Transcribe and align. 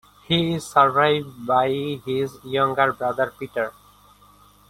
He 0.27 0.55
is 0.55 0.65
survived 0.65 1.45
by 1.45 1.69
his 2.07 2.35
younger 2.43 2.91
brother 2.91 3.31
Peter. 3.37 3.71